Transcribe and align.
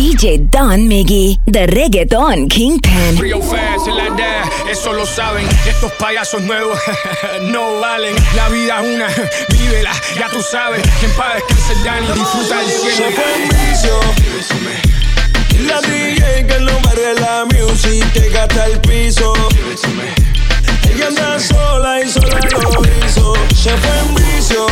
DJ 0.00 0.48
Don 0.50 0.88
Miggy, 0.88 1.36
The 1.44 1.66
Reggaeton 1.66 2.48
Kingpin. 2.48 3.18
Real 3.20 3.42
fast 3.42 3.86
la 3.86 4.08
da, 4.16 4.48
eso 4.70 4.94
lo 4.94 5.04
saben. 5.04 5.46
Estos 5.68 5.92
payasos 5.98 6.40
nuevos 6.40 6.78
no 7.52 7.78
valen. 7.80 8.16
La 8.34 8.48
vida 8.48 8.80
es 8.80 8.94
una, 8.94 9.06
vívela, 9.50 9.92
ya 10.18 10.30
tú 10.30 10.40
sabes. 10.40 10.80
Que 11.00 11.04
en 11.04 11.12
paz 11.12 11.42
descanse 11.68 11.84
Dani, 11.84 12.06
disfruta 12.18 12.62
el 12.62 12.70
cielo. 12.70 12.96
Se 12.96 13.10
fue 13.10 13.34
en 13.34 13.48
vicio. 13.50 14.00
La 15.68 15.82
DJ 15.82 16.46
que 16.46 16.60
no 16.60 16.72
barre 16.80 17.14
la 17.20 17.44
music 17.44 18.10
te 18.14 18.30
gasta 18.30 18.66
el 18.68 18.80
piso. 18.80 19.34
Ella 20.94 21.08
anda 21.08 21.38
sola 21.38 22.00
y 22.00 22.08
sola 22.08 22.40
lo 22.52 23.06
hizo. 23.06 23.34
Se 23.54 23.76
fue 23.76 23.98
en 23.98 24.14
vicio. 24.14 24.66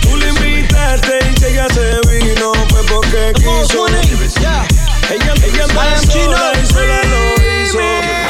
Tú 0.00 0.16
le 0.16 0.28
invitaste 0.30 1.20
y 1.40 1.44
ella 1.44 1.68
se 1.68 2.00
vino 2.10 2.55
porque 3.16 3.32
quiso. 3.34 3.86
Y 3.88 3.92
lo 6.26 6.52
hizo. 7.62 7.78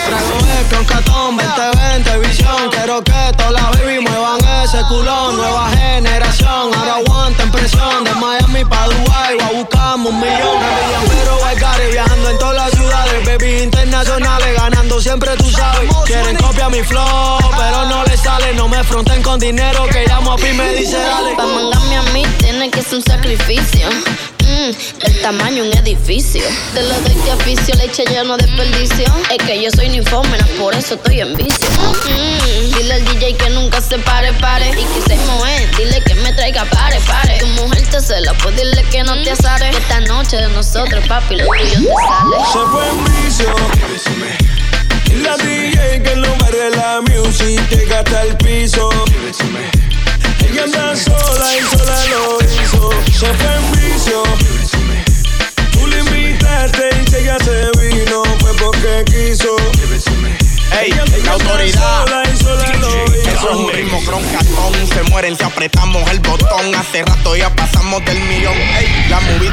Trago 0.06 0.38
con 0.70 0.84
catón 0.84 1.36
2020 1.36 2.18
visión. 2.18 2.70
Quiero 2.70 3.02
que 3.02 3.32
toda 3.36 3.50
la 3.50 3.70
baby 3.70 4.00
muevan 4.00 4.38
ese 4.64 4.82
culón. 4.88 5.36
Nueva 5.36 5.70
generación, 5.70 6.74
ahora 6.74 6.96
aguanten 6.96 7.50
presión. 7.50 8.04
De 8.04 8.14
Miami 8.14 8.64
pa' 8.64 8.86
Dubai, 8.86 9.36
va 9.38 9.50
buscamos 9.52 10.12
un 10.12 10.20
millón. 10.20 10.58
Pero 11.08 11.38
Guaycari 11.38 11.90
viajando 11.92 12.30
en 12.30 12.38
todas 12.38 12.56
las 12.56 12.70
ciudades. 12.70 13.26
Baby 13.26 13.62
internacionales, 13.62 14.56
ganando 14.56 15.00
siempre 15.00 15.36
tú 15.36 15.50
sabes. 15.50 15.90
Quieren 16.04 16.36
copiar 16.36 16.70
mi 16.70 16.82
flow, 16.82 17.38
pero 17.56 17.86
no 17.86 18.04
le 18.04 18.16
sale. 18.16 18.54
No 18.54 18.68
me 18.68 18.82
fronten 18.84 19.22
con 19.22 19.38
dinero 19.40 19.86
que 19.90 20.06
llamo 20.06 20.32
a 20.32 20.36
Pi 20.36 20.52
me 20.52 20.72
dice 20.74 20.98
dale. 20.98 21.34
Pa' 21.36 21.46
mandarme 21.46 21.96
a 21.96 22.02
mí 22.12 22.24
tiene 22.38 22.70
que 22.70 22.82
ser 22.82 22.96
un 22.96 23.02
sacrificio. 23.02 23.88
Mm, 24.56 24.70
el 25.02 25.20
tamaño 25.20 25.64
un 25.64 25.72
edificio. 25.76 26.42
Te 26.72 26.82
lo 26.82 26.94
doy 27.00 27.14
de 27.14 27.32
oficio, 27.32 27.74
leche 27.74 28.04
lleno 28.06 28.38
de 28.38 28.46
desperdicio. 28.46 29.04
Es 29.30 29.44
que 29.44 29.62
yo 29.62 29.70
soy 29.70 29.90
ninfómena, 29.90 30.46
por 30.58 30.74
eso 30.74 30.94
estoy 30.94 31.20
en 31.20 31.36
vicio. 31.36 31.68
Mm, 31.68 32.74
dile 32.74 32.94
al 32.94 33.04
DJ 33.04 33.34
que 33.34 33.50
nunca 33.50 33.82
se 33.82 33.98
pare, 33.98 34.32
pare. 34.34 34.70
Y 34.70 34.84
que 34.84 35.08
se 35.08 35.16
mueve, 35.16 35.68
dile 35.76 36.00
que 36.00 36.14
me 36.16 36.32
traiga 36.32 36.64
pare, 36.64 36.98
pare. 37.06 37.38
Tu 37.38 37.46
mujer 37.48 37.86
te 37.90 38.00
cela, 38.00 38.32
pues 38.42 38.56
dile 38.56 38.82
que 38.90 39.02
no 39.04 39.22
te 39.22 39.32
azare. 39.32 39.70
Que 39.70 39.76
esta 39.76 40.00
noche 40.00 40.38
de 40.38 40.48
nosotros, 40.48 41.04
papi, 41.06 41.36
lo 41.36 41.44
tuyo 41.44 41.80
te 41.80 41.94
sale. 42.08 42.36
Se 42.52 42.58
fue 42.70 42.88
en 42.88 43.04
vicio. 43.04 43.54
La 45.22 45.36
DJ 45.36 46.02
que 46.02 46.16
no 46.16 46.28
barre 46.38 46.70
la 46.70 47.00
music 47.02 47.68
te 47.68 47.84
gasta 47.86 48.22
el 48.22 48.36
piso. 48.38 48.88
Ella 50.56 50.64
anda 50.64 50.96
sola 50.96 51.48
y 51.54 51.76
sola 51.76 52.04
lo 52.06 52.38
hizo. 52.40 52.90
Se 53.12 53.26
fue 53.34 53.54
en 53.56 53.72
vicio. 53.72 54.22
Tú 55.72 55.86
le 55.86 55.98
invitaste 55.98 56.88
y 57.04 57.10
si 57.10 57.16
ella 57.16 57.36
se 57.44 57.70
vino 57.78 58.22
fue 58.40 58.54
porque 58.56 59.04
quiso. 59.04 59.54
Ey, 60.80 60.90
la 61.24 61.32
autoridad. 61.32 62.06
sola 62.06 62.22
y 62.32 62.36
sola 62.38 62.72
lo 62.80 62.88
Eso 62.88 63.14
es 63.22 63.34
hizo. 63.34 63.58
un 63.58 63.70
ritmo 63.70 64.02
croncatón. 64.06 64.86
Se 64.94 65.02
mueren 65.10 65.36
si 65.36 65.44
apretamos 65.44 66.10
el 66.10 66.20
botón. 66.20 66.74
Hace 66.74 67.04
rato 67.04 67.36
ya 67.36 67.54
pasamos 67.54 68.02
del 68.06 68.18
millón. 68.20 68.56
Ey, 68.56 69.06
la 69.10 69.20
movie 69.20 69.50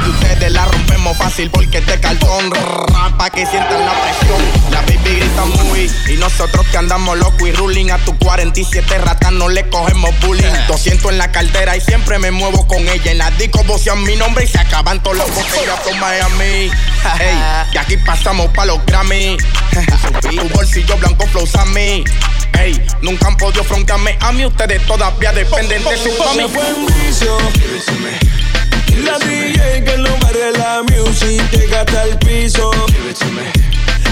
fácil 1.14 1.50
porque 1.50 1.78
este 1.78 1.98
cartón. 2.00 2.50
Rrr, 2.50 3.16
Pa' 3.16 3.30
que 3.30 3.46
sientan 3.46 3.84
la 3.84 3.92
presión. 3.92 4.42
La 4.70 4.80
baby 4.82 5.20
grita 5.20 5.44
muy. 5.44 5.90
Y 6.08 6.16
nosotros 6.16 6.66
que 6.68 6.76
andamos 6.76 7.16
loco 7.18 7.46
y 7.46 7.52
ruling 7.52 7.90
a 7.90 7.98
tu 7.98 8.16
47 8.18 8.98
ratas 8.98 9.32
no 9.32 9.48
le 9.48 9.68
cogemos 9.68 10.10
bullying. 10.20 10.52
200 10.68 11.12
en 11.12 11.18
la 11.18 11.30
cartera 11.30 11.76
y 11.76 11.80
siempre 11.80 12.18
me 12.18 12.30
muevo 12.30 12.66
con 12.66 12.78
ella. 12.88 13.12
En 13.12 13.18
la 13.18 13.30
disco 13.32 13.62
vocean 13.64 14.02
mi 14.04 14.16
nombre 14.16 14.44
y 14.44 14.48
se 14.48 14.58
acaban 14.58 15.02
todas 15.02 15.18
las 15.18 15.34
botellas 15.34 15.80
con 15.80 15.98
Miami. 15.98 16.70
Ey, 17.20 17.42
y 17.72 17.76
aquí 17.78 17.96
pasamos 17.98 18.48
pa' 18.48 18.66
los 18.66 18.84
Grammy. 18.86 19.36
tu 20.20 20.48
bolsillo 20.50 20.96
blanco 20.96 21.26
flows 21.26 21.54
a 21.56 21.64
mí. 21.66 22.04
Ey, 22.58 22.80
nunca 23.02 23.28
han 23.28 23.36
podido 23.36 23.64
frontearme 23.64 24.16
a 24.20 24.32
mí. 24.32 24.44
Ustedes 24.46 24.84
todavía 24.86 25.32
dependen 25.32 25.82
de 25.84 25.96
su 25.96 26.10
mami. 26.18 26.48
fue 26.48 26.68
en 26.68 26.86
vicio. 26.86 27.38
La 29.02 29.18
DJ 29.18 29.84
que 29.84 29.96
no 29.98 30.13
barre 30.44 30.58
la 30.58 30.82
music 30.82 31.50
te 31.50 31.66
gasta 31.68 32.04
el 32.04 32.18
piso. 32.18 32.70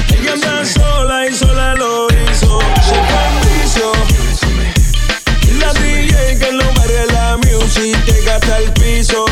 Ella 0.08 0.32
anda 0.32 0.64
sola 0.64 1.26
y 1.28 1.34
sola 1.34 1.74
lo 1.74 2.06
hizo. 2.08 2.58
Se 2.82 2.94
fue 3.08 3.22
en 3.28 3.62
vicio. 3.62 3.92
La 5.58 5.72
DJ 5.74 6.38
que 6.38 6.52
no 6.52 6.64
barre 6.74 7.06
la 7.12 7.36
music 7.38 7.96
te 8.04 8.22
gasta 8.22 8.58
el 8.58 8.72
piso. 8.72 9.24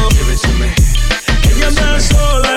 Ella 1.50 1.68
anda 1.68 2.00
sola 2.00 2.49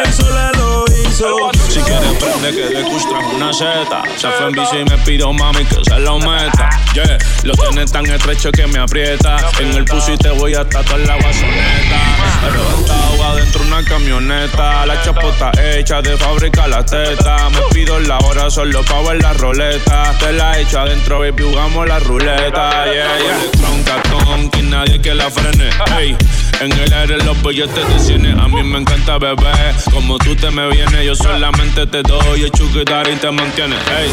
prende 2.44 2.62
que 2.62 2.70
le 2.74 2.84
gustan 2.84 3.26
una 3.36 3.54
seta. 3.54 4.04
Se 4.18 4.28
fue 4.30 4.48
en 4.48 4.52
bici 4.54 4.78
y 4.78 4.86
me 4.86 4.98
pidió 5.00 5.32
mami 5.32 5.64
que 5.66 5.84
se 5.84 6.00
lo 6.00 6.20
meta. 6.20 6.70
Yeah, 6.94 7.18
lo 7.44 7.54
tienes 7.54 7.92
tan 7.92 8.06
estrecho 8.06 8.52
que 8.52 8.68
me 8.68 8.80
aprieta. 8.80 9.38
En 9.60 9.74
el 9.74 9.86
pussy 9.86 10.18
te 10.18 10.30
voy 10.30 10.54
a 10.54 10.68
tatuar 10.68 11.00
la 11.02 11.16
guasoneta. 11.16 12.00
Arrebatado 12.46 13.24
adentro 13.24 13.64
una 13.64 13.84
camioneta. 13.84 14.86
La 14.86 15.02
chapota 15.02 15.52
hecha 15.62 16.02
de 16.02 16.18
fábrica 16.18 16.68
la 16.68 16.86
teta. 16.86 17.50
Me 17.50 17.62
pido 17.74 18.00
la 18.00 18.18
hora 18.20 18.50
solo 18.50 18.84
pa' 18.84 19.02
ver 19.02 19.22
la 19.22 19.34
roleta. 19.34 20.14
Te 20.20 20.34
la 20.34 20.60
echo 20.60 20.80
adentro 20.80 21.20
baby 21.20 21.44
jugamos 21.44 21.88
la 21.88 22.00
ruleta. 22.00 22.86
Yeah, 22.86 23.18
yeah. 23.20 23.52
Troncatón 23.52 24.52
y 24.60 24.62
nadie 24.64 25.02
que 25.02 25.14
la 25.14 25.30
frene. 25.30 25.70
Ey, 25.98 26.18
en 26.62 26.72
el 26.72 26.94
aire 26.94 27.18
los 27.24 27.42
billetes 27.42 27.88
de 27.88 28.00
cine 28.00 28.32
A 28.32 28.48
mí 28.48 28.64
me 28.64 28.80
encanta 28.80 29.18
beber 29.18 29.76
Como 29.92 30.18
tú 30.18 30.36
te 30.36 30.50
me 30.52 30.68
vienes 30.70 31.06
yo 31.06 31.16
solamente 31.16 31.86
te 31.88 32.02
doy 32.04 32.44
El 32.44 32.52
chuquitar 32.52 33.08
y 33.10 33.16
te 33.16 33.32
mantiene 33.32 33.76
Ey, 33.76 34.12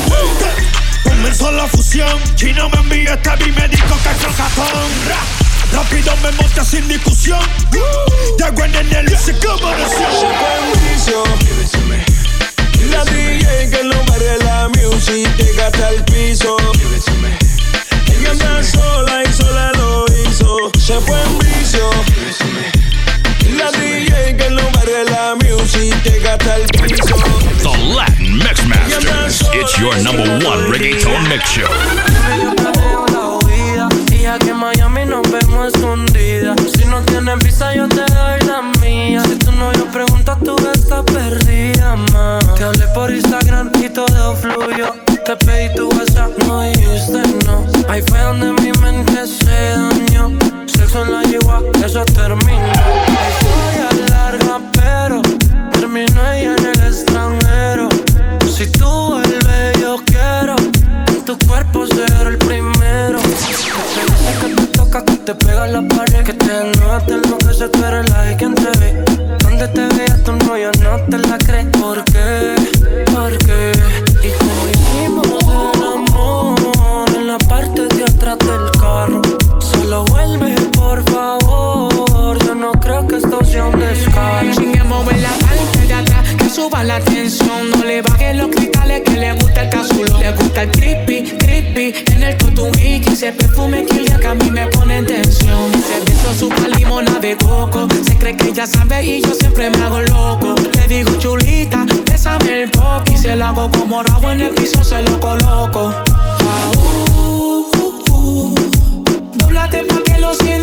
Comenzó 1.05 1.51
la 1.53 1.67
fusión, 1.67 2.19
Chino 2.35 2.69
me 2.71 2.79
envía 2.79 3.15
este 3.15 3.31
beat, 3.31 3.57
me 3.57 3.69
dijo 3.69 3.97
que 4.03 4.09
es 4.11 4.17
crocatón. 4.17 4.91
Ra, 5.09 5.21
Rápido 5.73 6.15
me 6.23 6.33
monta 6.33 6.65
sin 6.65 6.87
discusión. 6.89 7.41
Llego 8.39 8.65
en 8.65 8.75
el 8.75 9.13
hice 9.13 9.35
como 9.39 9.71
vicio. 9.75 11.25
La 12.91 13.05
DJ 13.05 13.71
que 13.71 13.85
no 13.85 14.05
barre 14.05 14.39
la 14.45 14.69
music 14.69 15.29
te 15.37 15.53
gasta 15.55 15.91
el 15.91 16.05
piso. 16.05 16.57
Ella 18.09 18.31
anda 18.33 18.63
music 25.73 26.03
te 26.03 26.19
gasta 26.21 26.57
el 26.57 26.67
piso. 26.67 27.17
The 27.63 27.95
Latin 27.95 28.39
Mix 28.39 28.67
Masters. 28.67 29.43
It's 29.53 29.79
your 29.79 29.95
number 30.03 30.47
one 30.47 30.71
reggaeton 30.71 31.29
mix 31.29 31.51
show. 31.51 31.69
Yo 34.23 34.33
aquí 34.33 34.51
en 34.51 34.57
Miami 34.59 35.07
nos 35.07 35.23
vemos 35.31 35.75
escondidas 35.75 36.57
Si 36.77 36.85
no 36.85 37.01
tienes 37.01 37.39
visa 37.39 37.75
yo 37.75 37.89
te 37.89 38.03
doy 38.03 38.39
la 38.47 38.63
mía 38.81 39.23
Si 39.25 39.35
tu 39.37 39.51
novio 39.51 39.87
pregunta 39.87 40.39
tú 40.45 40.57
estás 40.73 41.03
perdida, 41.05 41.97
ma 42.13 42.39
Te 42.55 42.65
hablé 42.65 42.87
por 42.95 43.11
Instagram 43.11 43.73
y 43.83 43.89
todo 43.89 44.37
fluyó 44.37 44.95
Te 45.25 45.37
pedí 45.45 45.75
tu 45.75 45.89
WhatsApp, 45.89 46.31
no 46.47 46.63
dijiste 46.63 47.23
no 47.47 47.67
Ahí 47.89 48.03
fue 48.03 48.21
donde 48.21 48.53
mi 48.63 48.73
mente 48.79 49.27
se 49.27 49.71
dañó 49.71 50.50
Sexo 50.71 51.03
en 51.05 51.13
la 51.13 51.23
yegua, 51.23 51.63
eso 51.85 52.05
terminó 52.05 52.67
La 52.67 53.23
historia 53.31 53.89
es 53.91 54.11
larga 54.11 54.61
pero 54.73 55.23
Terminó 55.73 56.33
ella 56.33 56.57
en 56.57 56.67
el 56.67 56.87
extranjero 56.87 57.89
Si 58.49 58.71
tú 58.73 58.89
vuelves 59.09 59.81
yo 59.81 59.97
quiero 60.07 60.57
en 61.21 61.25
tu 61.25 61.37
cuerpo 61.47 61.87
ser 61.87 62.27
el 62.27 62.39
primero. 62.39 63.19
Dice 63.19 63.71
que 64.41 64.55
te 64.55 64.67
toca, 64.69 65.05
que 65.05 65.17
te 65.17 65.35
pega 65.35 65.67
la 65.67 65.83
pared. 65.83 66.25
Que 66.25 66.33
te 66.33 66.47
desnuda, 66.47 67.01
te 67.07 67.15
enloquece, 67.15 67.69
tú 67.69 67.85
eres 67.85 68.11
la 68.11 68.23
de 68.23 68.37
quien 68.37 68.55
te 68.55 68.71
ve. 68.79 69.05
Donde 69.43 69.69
te 69.69 69.87
veas 69.97 70.23
tu 70.25 70.33
novio 70.33 70.71
no 70.83 70.97
te 71.11 71.19
la 71.19 71.39
crees. 71.39 71.67
¿Por 71.79 72.05
qué? 72.05 72.55
¿Por 73.13 73.39
qué? 73.39 73.73
Y 74.23 74.31
como 74.39 74.69
hicimos 74.69 75.27
el 75.75 75.83
amor 75.85 77.11
en 77.17 77.27
la 77.27 77.39
parte 77.39 77.87
de 77.87 78.05
atrás 78.05 78.39
del 78.39 78.70
suba 86.71 86.85
la 86.85 87.01
tensión. 87.01 87.71
No 87.71 87.85
le 87.85 88.03
bajen 88.03 88.39
los 88.39 88.49
cristales, 88.49 89.03
que 89.03 89.17
le 89.17 89.33
gusta 89.33 89.63
el 89.63 89.71
cazulo. 89.71 90.19
Le 90.19 90.33
gusta 90.33 90.63
el 90.63 90.71
creepy, 90.71 91.23
creepy. 91.39 91.95
En 92.13 92.23
el 92.23 92.37
totuiki, 92.37 93.13
ese 93.13 93.33
perfume 93.33 93.85
que 93.85 93.99
el 93.99 94.21
que 94.21 94.27
a 94.27 94.35
mí 94.35 94.51
me 94.51 94.67
pone 94.69 94.99
en 94.99 95.07
tensión. 95.07 95.71
Se 95.73 96.01
beso 96.11 96.35
su 96.39 96.77
limona 96.77 97.19
de 97.19 97.37
coco. 97.37 97.89
Se 98.07 98.17
cree 98.17 98.37
que 98.37 98.49
ella 98.49 98.67
sabe 98.67 99.05
y 99.05 99.23
yo 99.23 99.35
siempre 99.35 99.71
me 99.71 99.79
hago 99.79 100.01
loco. 100.01 100.55
Le 100.75 100.89
digo 100.89 101.13
chulita, 101.19 101.87
bésame 102.11 102.63
el 102.63 102.71
poco. 102.71 103.05
Y 103.13 103.17
se 103.17 103.37
lo 103.37 103.47
hago 103.47 103.71
como 103.71 104.03
rabo 104.03 104.31
en 104.31 104.41
el 104.43 104.51
piso, 104.51 104.83
se 104.85 105.03
lo 105.03 105.19
coloco. 105.21 105.93
Ah, 105.93 106.71
uh, 106.77 107.67
uh, 107.77 108.13
uh. 108.13 108.55
Dóblate 109.35 109.85
pa' 109.85 110.03
que 110.05 110.19
lo 110.19 110.35
sientas. 110.35 110.60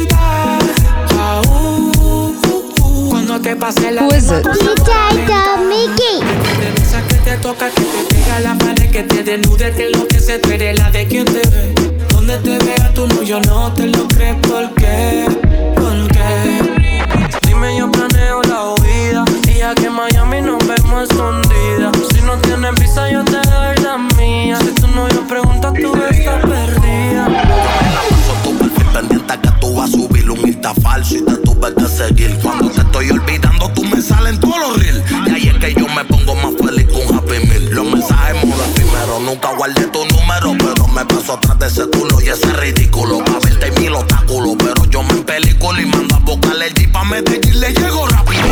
Solo 3.37 3.49
que 3.49 3.55
pase 3.55 3.91
la 3.91 4.01
Who 4.01 4.15
is 4.15 4.31
it? 4.31 4.47
Mickey. 5.69 6.21
que 7.07 7.15
te 7.17 7.37
toca, 7.37 7.69
que 7.69 7.81
te 7.81 8.15
pega 8.15 8.39
la 8.39 8.55
pared, 8.57 8.89
que 8.89 9.03
te 9.03 9.23
desnude, 9.23 9.69
te 9.71 9.87
enloquece, 9.87 10.39
tú 10.39 10.49
eres 10.49 10.79
la 10.79 10.89
de 10.89 11.05
quien 11.05 11.25
te 11.25 11.47
ve. 11.47 11.75
Donde 12.09 12.37
te 12.37 12.57
vea 12.57 12.91
tú 12.95 13.05
no, 13.05 13.21
yo 13.21 13.39
no 13.41 13.71
te 13.73 13.85
lo 13.85 14.07
crees, 14.07 14.35
¿por 14.37 14.73
qué? 14.73 15.27
¿Por 15.75 16.07
qué? 16.07 17.37
Dime, 17.45 17.77
yo 17.77 17.91
planeo 17.91 18.41
la 18.41 18.73
huida, 18.73 19.23
y 19.55 19.61
aquí 19.61 19.85
en 19.85 19.93
Miami 19.93 20.41
nos 20.41 20.65
vemos 20.65 21.03
escondidas. 21.03 21.95
Si 22.11 22.21
no 22.21 22.37
tienes 22.37 22.73
visa, 22.79 23.11
yo 23.11 23.23
te 23.23 23.37
doy 23.49 23.77
la 23.83 23.97
mía. 24.17 24.57
Si 24.61 24.71
tú 24.81 24.87
no, 24.87 25.07
yo 25.09 25.27
pregunto, 25.27 25.73
tú 25.73 25.93
estás 26.09 26.41
perdida. 26.41 27.96
Pendiente 29.27 29.41
que 29.41 29.59
tú 29.59 29.73
vas 29.75 29.89
a 29.89 29.91
subir 29.91 30.29
un 30.29 30.47
Insta 30.47 30.73
falso 30.75 31.15
y 31.15 31.21
te 31.21 31.35
tuve 31.37 31.73
que 31.73 31.85
seguir. 31.87 32.37
Cuando 32.41 32.69
te 32.69 32.81
estoy 32.81 33.09
olvidando, 33.11 33.69
tú 33.71 33.83
me 33.83 34.01
salen 34.01 34.39
todos 34.39 34.57
los 34.59 34.79
reels. 34.79 35.03
Y 35.27 35.29
ahí 35.31 35.47
es 35.47 35.57
que 35.57 35.73
yo 35.73 35.87
me 35.87 36.03
pongo 36.05 36.35
más 36.35 36.53
feliz 36.63 36.87
con 36.87 37.15
Happy 37.15 37.45
Meal. 37.47 37.69
Los 37.71 37.85
mensajes 37.91 38.45
modo 38.45 38.63
primero, 38.73 39.19
nunca 39.19 39.53
guardé 39.55 39.85
tu 39.87 40.05
número, 40.05 40.55
pero 40.57 40.87
me 40.87 41.05
paso 41.05 41.33
atrás 41.33 41.59
de 41.59 41.67
ese 41.67 41.89
culo 41.89 42.21
y 42.21 42.29
ese 42.29 42.51
ridículo. 42.53 43.19
Pa' 43.19 43.39
verte 43.43 43.71
mil 43.79 43.93
obstáculos, 43.93 44.55
pero 44.59 44.85
yo 44.85 45.03
me 45.03 45.15
película 45.15 45.81
y 45.81 45.85
mando 45.85 46.15
a 46.15 46.19
buscarle 46.19 46.67
el 46.67 46.73
y 47.09 47.51
le 47.53 47.73
llego 47.73 48.05
rápido. 48.07 48.43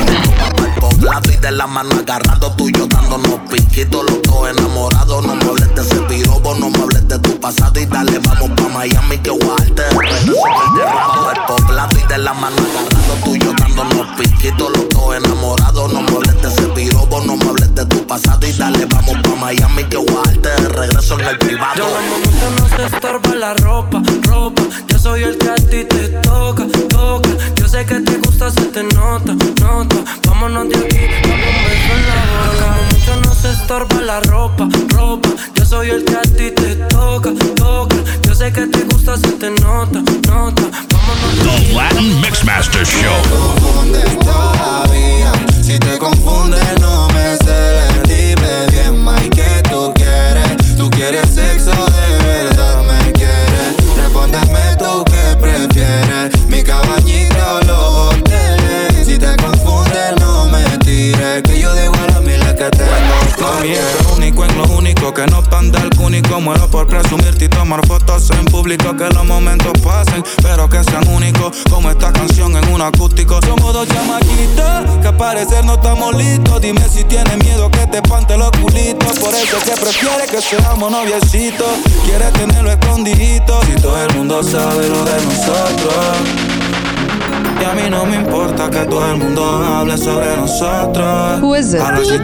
Poblado 0.80 1.32
y 1.32 1.36
de 1.36 1.52
la 1.52 1.68
mano 1.68 1.96
agarrando 2.00 2.52
tuyo 2.56 2.88
dándonos 2.88 3.40
piquitos, 3.52 4.04
los 4.10 4.22
dos 4.22 4.50
enamorados. 4.50 5.26
No 5.26 5.36
me 5.36 5.44
hables 5.44 5.76
de 5.76 5.82
ese 5.82 5.96
pirobo, 6.02 6.56
no 6.56 6.70
me 6.70 6.80
hables 6.80 7.06
de 7.08 7.20
tu 7.20 7.38
pasado 7.40 7.78
y 7.80 7.86
dale, 7.86 8.18
vamos 8.20 8.52
pa' 8.52 8.70
Miami 8.70 9.18
que 9.18 9.30
guarte. 9.30 9.84
El 9.90 11.42
poblado 11.48 12.00
y 12.00 12.08
de 12.08 12.18
la 12.18 12.34
mano 12.34 12.56
agarrando 12.58 13.14
tuyo 13.26 13.54
dándonos 13.60 14.08
piquitos, 14.18 14.72
los 14.72 14.90
dos 14.90 15.16
enamorados. 15.16 15.92
No 15.92 16.02
me 16.02 16.12
hables 16.16 16.42
de 16.42 16.48
ese 16.48 16.68
pirobo, 16.70 17.22
no 17.22 17.36
me 17.36 17.50
hables 17.50 17.76
de 17.76 17.86
tu 17.86 18.08
pasado 18.08 18.48
y 18.48 18.54
dale, 18.54 18.86
vamos 18.86 19.18
pa' 19.22 19.36
Miami 19.36 19.84
que 19.84 19.98
guarte. 19.98 20.56
Regreso 20.70 21.20
en 21.20 21.28
el 21.28 21.38
privado. 21.40 21.84
Yo 22.42 22.50
no 22.52 22.70
se 22.70 22.86
estorba 22.86 23.36
la 23.36 23.54
ropa, 23.56 24.02
ropa. 24.24 24.64
Yo 24.88 24.98
soy 24.98 25.24
el 25.24 25.38
que 25.38 25.50
a 25.50 25.56
ti 25.56 25.84
te 28.76 28.84
nota, 28.84 29.34
nota. 29.62 29.96
Vámonos 30.28 30.68
de 30.68 30.76
aquí, 30.76 30.98
dame 31.24 31.48
un 31.48 31.64
beso 31.64 31.92
en 31.96 32.08
la 32.10 32.20
boca. 32.36 32.68
Mucho 32.92 33.16
no 33.22 33.34
se 33.34 33.52
estorba 33.52 34.02
la 34.02 34.20
ropa, 34.20 34.68
ropa. 34.90 35.30
Yo 35.56 35.66
soy 35.66 35.92
el 35.92 36.04
que 36.04 36.16
a 36.16 36.22
ti 36.24 36.52
te 36.52 36.76
toca, 36.90 37.32
toca. 37.56 37.96
Yo 38.24 38.36
sé 38.36 38.52
que 38.52 38.68
te 38.68 38.84
gusta, 38.84 39.16
se 39.16 39.32
te 39.32 39.50
nota, 39.50 40.02
nota. 40.28 40.64
Vámonos 40.92 41.36
de 41.36 41.52
aquí. 41.52 41.68
The 41.68 41.74
Latin 41.74 42.20
Mixmaster 42.20 42.86
Show. 42.86 43.55
Que 68.66 69.10
los 69.14 69.26
momentos 69.26 69.74
pasen, 69.84 70.24
pero 70.42 70.68
que 70.68 70.84
sean 70.84 71.08
únicos. 71.10 71.56
Como 71.70 71.92
esta 71.92 72.12
canción 72.12 72.58
en 72.58 72.68
un 72.74 72.82
acústico. 72.82 73.40
Somos 73.46 73.72
dos 73.72 73.88
chamaquitos 73.88 74.98
que 75.04 75.08
a 75.08 75.16
parecer 75.16 75.64
no 75.64 75.76
estamos 75.76 76.16
listos. 76.16 76.62
Dime 76.62 76.82
si 76.90 77.04
tienes 77.04 77.38
miedo 77.44 77.70
que 77.70 77.86
te 77.86 78.02
pante 78.02 78.36
los 78.36 78.50
culitos. 78.50 79.20
Por 79.20 79.36
eso 79.36 79.58
que 79.64 79.80
prefiere 79.80 80.26
que 80.32 80.42
seamos 80.42 80.90
noviecitos. 80.90 81.68
Quiere 82.06 82.32
tenerlo 82.32 82.72
escondidito. 82.72 83.62
Si 83.68 83.74
todo 83.80 84.04
el 84.04 84.16
mundo 84.16 84.42
sabe 84.42 84.90
lo 84.90 85.06
de 85.06 85.22
nosotros. 85.26 86.18
Y 87.62 87.64
a 87.66 87.74
mí 87.76 87.88
no 87.88 88.04
me 88.08 88.16
importa 88.16 88.72
que 88.72 88.84
todo 88.86 89.12
el 89.12 89.18
mundo 89.18 89.46
hable 89.46 89.96
sobre 89.96 90.36
nosotros. 90.38 91.40
Who 91.40 91.56
is 91.56 91.72
it? 91.72 91.82
Confundes 91.82 92.18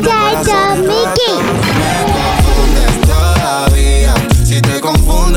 todavía. 3.06 4.16
Si 4.44 4.60
te 4.60 4.82
confunde, 4.82 5.31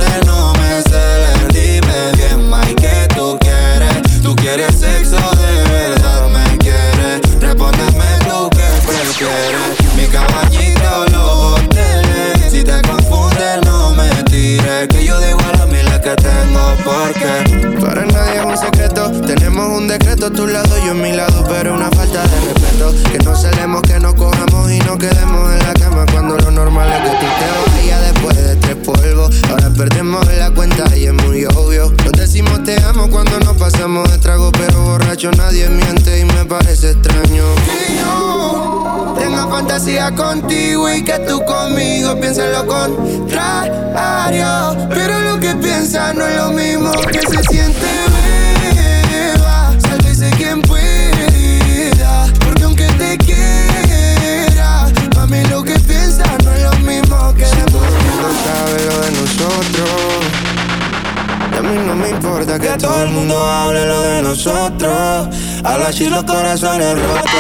porque 17.06 17.78
Para 17.80 18.06
nadie 18.06 18.38
es 18.38 18.44
un 18.44 18.56
secreto. 18.56 19.10
Tenemos 19.26 19.68
un 19.68 19.88
decreto, 19.88 20.30
tu 20.30 20.46
lado, 20.46 20.76
yo 20.84 20.92
en 20.92 21.02
mi 21.02 21.12
lado, 21.12 21.44
pero 21.48 21.74
una 21.74 21.90
falta 21.90 22.22
de 22.22 22.40
respeto. 22.40 22.94
Que 23.12 23.18
no 23.18 23.36
celemos, 23.36 23.82
que 23.82 24.00
no 24.00 24.14
cojamos 24.14 24.70
y 24.70 24.78
no 24.80 24.96
quedemos 24.96 25.52
en 25.52 25.58
la 25.58 25.74
cama 25.74 26.06
cuando 26.10 26.36
lo 26.36 26.50
normal 26.50 26.88
es 26.92 27.10
que 27.10 27.16
tú 27.16 27.26
te 27.26 27.80
vayas 27.80 28.12
después 28.12 28.36
de 28.36 28.56
tres 28.56 28.76
polvos. 28.76 29.34
Ahora 29.50 29.70
perdemos 29.70 30.26
la 30.36 30.50
cuenta 30.50 30.96
y 30.96 31.06
es 31.06 31.12
muy 31.12 31.44
obvio. 31.46 31.92
Nos 32.04 32.12
decimos 32.12 32.62
te 32.64 32.76
pasamos 33.84 34.10
de 34.10 34.18
trago, 34.18 34.50
pero 34.52 34.80
borracho 34.80 35.30
nadie 35.32 35.68
miente 35.68 36.20
y 36.20 36.24
me 36.24 36.46
parece 36.46 36.92
extraño. 36.92 37.44
Que 37.66 37.96
yo 37.98 39.14
tenga 39.18 39.46
fantasía 39.46 40.10
contigo 40.14 40.90
y 40.90 41.04
que 41.04 41.18
tú 41.18 41.44
conmigo 41.44 42.18
pienses 42.18 42.50
lo 42.50 42.66
contrario. 42.66 44.46
Pero 44.88 45.20
lo 45.20 45.38
que 45.38 45.54
piensas 45.56 46.14
no 46.14 46.26
es 46.26 46.34
lo 46.34 46.52
mismo 46.52 46.92
que 47.12 47.20
se 47.20 47.42
siente, 47.42 47.86
que 62.58 62.68
todo 62.78 63.02
el 63.02 63.10
mundo 63.10 63.40
hable 63.44 63.86
lo 63.86 64.02
de 64.02 64.22
nosotros. 64.22 65.28
Habla 65.64 65.88
así 65.88 66.08
los 66.08 66.24
corazones 66.24 66.94
rotos. 67.00 67.30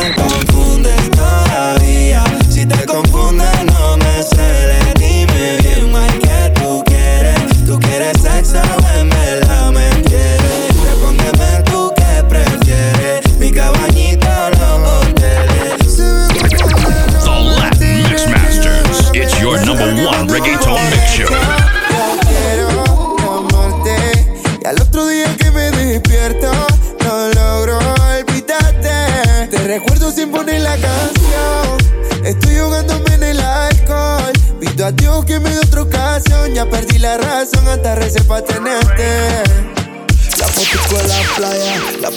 Me 0.00 0.14
confundes 0.14 1.10
todavía. 1.10 2.24
Si 2.48 2.66
te 2.66 2.84
confundes, 2.86 3.09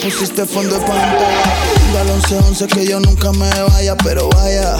pusiste 0.04 0.44
fondo 0.44 0.74
de 0.74 0.80
pantalla. 0.84 1.54
Dale 1.94 2.12
11, 2.12 2.38
11 2.48 2.66
que 2.66 2.86
yo 2.86 3.00
nunca 3.00 3.32
me 3.32 3.48
vaya, 3.70 3.96
pero 3.96 4.28
vaya, 4.28 4.76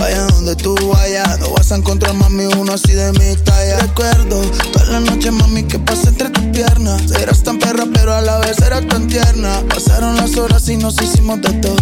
vaya 0.00 0.22
donde 0.26 0.56
tú 0.56 0.74
vayas. 0.88 1.38
No 1.38 1.50
vas 1.50 1.70
a 1.70 1.76
encontrar 1.76 2.12
mami 2.14 2.46
uno 2.46 2.72
así 2.72 2.92
de 2.92 3.12
mi 3.12 3.36
talla. 3.36 3.78
Recuerdo 3.78 4.40
toda 4.72 4.86
la 4.86 5.00
noche, 5.00 5.30
mami, 5.30 5.62
que 5.62 5.78
pasé 5.78 6.08
entre 6.08 6.30
tus 6.30 6.42
piernas. 6.46 7.08
Eras 7.12 7.44
tan 7.44 7.58
perra, 7.60 7.84
pero 7.92 8.14
a 8.14 8.20
la 8.20 8.38
vez 8.38 8.58
eras 8.58 8.86
tan 8.88 9.06
tierna. 9.06 9.62
Pasaron 9.68 10.16
las 10.16 10.36
horas 10.36 10.68
y 10.68 10.76
nos 10.76 11.00
hicimos 11.00 11.40
de 11.42 11.52
todo. 11.52 11.76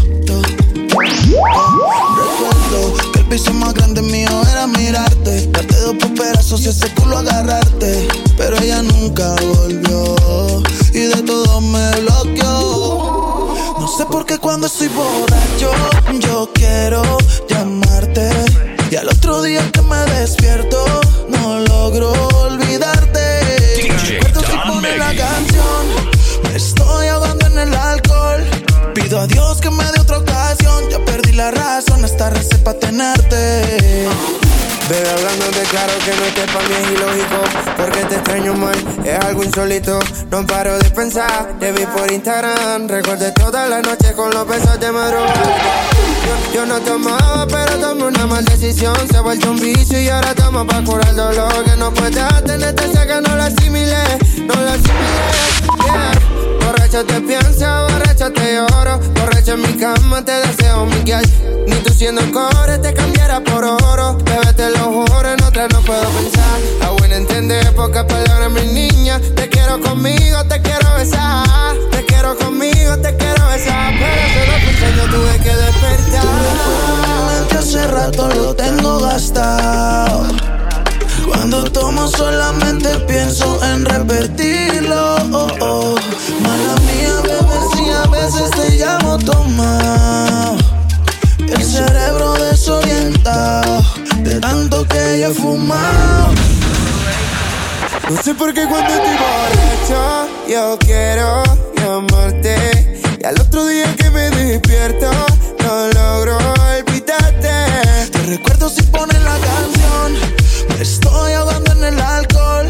Recuerdo 2.13 2.95
que 3.13 3.21
el 3.21 3.27
piso 3.27 3.55
más 3.55 3.73
grande 3.73 4.03
mío 4.03 4.29
era 4.51 4.67
mirarte, 4.67 5.47
darte 5.47 5.77
dos 5.77 5.95
por 5.95 6.13
pedazos 6.15 6.61
y 6.67 6.69
ese 6.69 6.93
culo 6.95 7.19
agarrarte. 7.19 8.07
Pero 8.37 8.59
ella 8.59 8.83
nunca 8.83 9.35
volvió 9.41 10.63
No 14.13 14.19
sé 14.19 14.25
por 14.25 14.27
qué 14.27 14.39
cuando 14.39 14.67
estoy 14.67 14.89
borracho 14.89 15.73
yo 16.21 16.51
quiero 16.53 17.03
llamarte 17.49 18.29
y 18.91 18.97
al 18.97 19.09
otro 19.09 19.41
día 19.41 19.63
que 19.73 19.81
me 19.81 19.97
despierto 19.97 20.85
no 21.31 21.61
logro 21.61 22.13
olvidarte. 22.13 23.41
DJ 23.77 24.21
Recuerdo 24.21 24.81
la 24.99 25.17
canción, 25.17 25.87
me 26.43 26.57
estoy 26.57 27.07
ahogando 27.07 27.47
en 27.47 27.59
el 27.59 27.75
alcohol. 27.75 28.45
Pido 28.95 29.19
a 29.19 29.27
Dios 29.27 29.63
que 29.63 29.71
me 29.71 29.83
la 31.33 31.51
razón, 31.51 32.05
esta 32.05 32.31
receta 32.31 32.65
para 32.65 32.79
tenerte. 32.79 34.42
Bebé, 34.89 35.11
hablándote 35.11 35.63
claro 35.71 35.93
que 36.05 36.11
no 36.17 36.25
estés 36.25 36.51
pa' 36.51 36.61
mí 36.61 36.75
es 36.83 36.91
ilógico 36.91 37.39
Porque 37.77 38.05
te 38.05 38.15
extraño 38.17 38.55
mal, 38.55 38.75
es 39.05 39.25
algo 39.25 39.45
insólito 39.45 39.99
No 40.31 40.47
paro 40.47 40.79
de 40.79 40.91
pensar, 40.91 41.53
te 41.59 41.73
vi 41.73 41.87
por 41.87 42.11
Instagram 42.11 42.89
Recordé 42.89 43.33
toda 43.33 43.69
la 43.69 43.81
noche 43.81 44.13
con 44.15 44.31
los 44.31 44.47
besos 44.47 44.79
de 44.81 44.93
madrugada 44.93 45.33
yo, 46.55 46.67
no 46.67 46.79
tomaba, 46.81 47.47
pero 47.47 47.79
tomé 47.79 48.05
una 48.05 48.27
mal 48.27 48.45
decisión 48.45 48.95
Se 49.11 49.17
ha 49.17 49.21
vuelto 49.23 49.51
un 49.51 49.59
vicio 49.59 50.01
y 50.01 50.09
ahora 50.09 50.35
tomo 50.35 50.67
pa' 50.67 50.83
curar 50.85 51.09
el 51.09 51.17
dolor 51.17 51.65
Que 51.65 51.77
no 51.77 51.93
puedes 51.93 52.45
tenerte, 52.45 52.93
sé 52.93 53.07
que 53.07 53.21
no 53.21 53.35
lo 53.37 53.43
asimilé 53.43 54.05
No 54.39 54.55
lo 54.55 54.71
asimilé, 54.71 55.83
yeah 55.85 56.33
Borracho 56.65 57.05
te 57.05 57.21
pienso, 57.21 57.67
borracho 57.89 58.33
te 58.33 58.55
lloro. 58.55 58.99
Borracho 59.15 59.55
en 59.55 59.63
mi 59.63 59.73
cama 59.79 60.25
te 60.25 60.33
deseo 60.33 60.87
mi 60.87 61.01
guay. 61.05 61.25
Ni 61.67 61.75
tú 61.77 61.93
siendo 61.93 62.23
core 62.33 62.79
te 62.79 62.95
cambiara 62.95 63.41
por 63.41 63.65
oro. 63.65 63.82
Qué 98.63 98.69
cuando 98.69 98.95
estoy 98.95 99.17
borracho 99.17 100.29
yo 100.49 100.79
quiero 100.79 101.43
llamarte 101.75 103.01
y 103.21 103.27
al 103.27 103.41
otro 103.41 103.67
día 103.67 103.93
que 103.97 104.09
me 104.11 104.31
despierto 104.31 105.11
no 105.65 105.89
logro 105.89 106.37
olvidarte. 106.37 107.51
Te 108.13 108.19
recuerdo 108.29 108.69
si 108.69 108.83
pones 108.85 109.21
la 109.21 109.37
canción 109.39 110.17
estoy 110.81 111.33
ahogando 111.33 111.73
en 111.73 111.95
el 111.95 112.01
alcohol. 112.01 112.69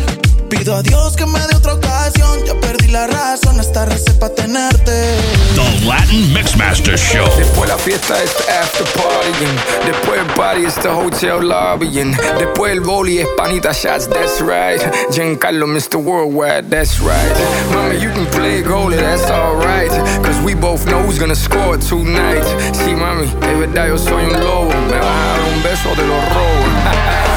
Pido 0.49 0.77
a 0.77 0.83
Dios 0.83 1.15
que 1.15 1.27
me 1.27 1.39
dé 1.41 1.57
otra 1.57 1.75
ocasión. 1.75 2.43
Ya 2.47 2.59
perdí 2.59 2.89
la 2.89 3.07
razón, 3.09 3.61
esta 3.61 3.85
receta 3.85 4.19
para 4.19 4.35
tenerte. 4.35 5.22
Latin 5.85 6.33
Mixmaster 6.33 6.97
Show. 6.97 7.27
Después 7.37 7.69
la 7.69 7.77
fiesta 7.77 8.23
es 8.23 8.31
after 8.49 8.85
party. 8.95 9.33
Después 9.87 10.21
el 10.21 10.27
party 10.35 10.65
es 10.67 10.75
the 10.77 10.89
hotel 10.89 11.49
lobby. 11.49 11.89
Después 12.39 12.73
el 12.73 12.81
boli 12.81 13.19
es 13.19 13.27
panita 13.37 13.73
shots, 13.73 14.09
that's 14.09 14.41
right. 14.41 14.81
Giancarlo, 15.11 15.67
Mr. 15.67 15.97
Worldwide, 15.97 16.71
that's 16.71 17.01
right. 17.01 17.35
Mama, 17.73 17.95
you 17.95 18.11
can 18.11 18.27
play 18.27 18.63
goalie, 18.63 18.97
that's 18.97 19.29
alright. 19.31 19.91
Cause 20.25 20.41
we 20.45 20.55
both 20.55 20.87
know 20.87 21.03
who's 21.03 21.19
gonna 21.19 21.35
score 21.35 21.77
tonight. 21.79 22.45
Sí, 22.73 22.95
mami, 22.95 23.25
es 23.25 23.59
verdad, 23.59 23.89
yo 23.89 23.99
soy 23.99 24.25
un 24.25 24.41
lobo. 24.41 24.69
Me 24.69 24.99
dar 24.99 25.41
un 25.55 25.63
beso 25.63 25.95
de 25.97 26.07
los 26.07 26.25
robos. 26.33 27.23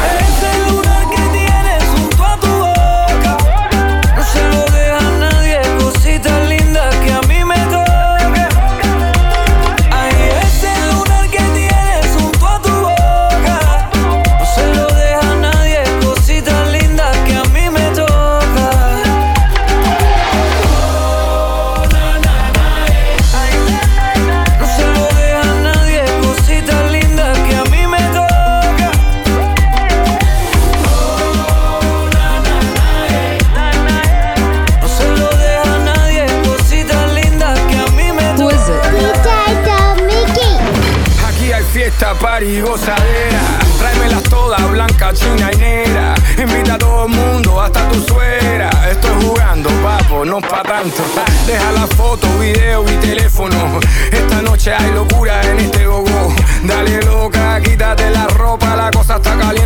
y 42.45 42.61
gozadera. 42.61 43.41
Tráemelas 43.77 44.23
todas, 44.23 44.69
blanca, 44.69 45.13
china 45.13 45.49
y 45.53 45.57
negra. 45.57 46.13
Invita 46.37 46.75
a 46.75 46.77
todo 46.77 47.05
el 47.05 47.11
mundo, 47.11 47.61
hasta 47.61 47.87
tu 47.89 48.01
suegra. 48.01 48.69
Estoy 48.89 49.23
jugando, 49.23 49.69
papo, 49.83 50.25
no 50.25 50.39
pa' 50.39 50.63
tanto. 50.63 51.03
Deja 51.47 51.71
la 51.71 51.87
foto, 51.87 52.27
video 52.39 52.83
y 52.83 52.95
teléfono. 52.97 53.79
Esta 54.11 54.41
noche 54.41 54.73
hay 54.73 54.91
locura 54.91 55.41
en 55.43 55.59
este 55.59 55.85
gogo. 55.85 56.33
Dale 56.63 57.01
loca, 57.03 57.59
quítate 57.61 58.09
la 58.11 58.27
ropa, 58.27 58.75
la 58.75 58.91
cosa 58.91 59.15
está 59.15 59.37
caliente 59.37 59.64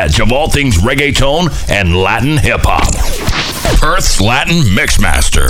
edge 0.00 0.18
of 0.18 0.32
all 0.32 0.48
things 0.48 0.78
reggaeton 0.78 1.68
and 1.68 1.94
Latin 1.94 2.38
hip 2.38 2.62
hop. 2.62 2.88
Earth's 3.84 4.18
Latin 4.18 4.62
Mixmaster, 4.74 5.46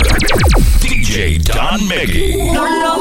DJ 0.79 1.41
Don 1.41 1.79
Miggy. 1.79 2.35
No 2.53 2.91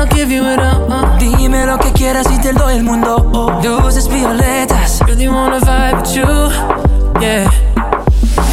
I'll 0.00 0.06
give 0.06 0.30
you 0.30 0.42
it 0.46 0.58
up. 0.58 0.88
uh. 0.88 1.18
Dime 1.18 1.66
lo 1.66 1.76
que 1.76 1.92
quieras 1.92 2.26
y 2.32 2.40
te 2.40 2.54
doy 2.54 2.76
el 2.76 2.84
mundo. 2.84 3.16
Oh. 3.34 3.60
Luces 3.62 4.08
violetas, 4.08 5.00
really 5.06 5.28
wanna 5.28 5.60
vibe 5.60 6.00
with 6.00 6.14
you. 6.16 7.20
Yeah. 7.20 7.50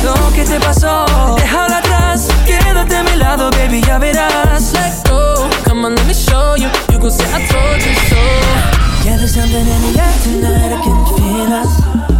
Lo 0.03 0.13
que 0.35 0.43
te 0.43 0.59
pasó, 0.59 1.05
déjalo 1.37 1.75
atrás. 1.75 2.27
Quédate 2.45 2.97
a 2.97 3.03
mi 3.03 3.15
lado, 3.15 3.49
baby, 3.51 3.81
ya 3.81 3.97
verás. 3.97 4.73
Let 4.73 5.09
go, 5.09 5.47
come 5.63 5.85
on, 5.85 5.95
let 5.95 6.05
me 6.05 6.13
show 6.13 6.55
you. 6.57 6.67
You 6.91 6.99
can 6.99 7.11
say 7.11 7.23
I 7.33 7.47
told 7.47 7.81
you 7.81 7.95
so. 8.09 8.17
Yeah, 9.05 9.15
there's 9.15 9.33
something 9.33 9.65
in 9.65 9.93
the 9.93 9.99
air 10.01 10.13
tonight, 10.23 10.73
I 10.73 10.81
can 10.83 11.05
feel 11.15 11.53
us. 11.53 11.71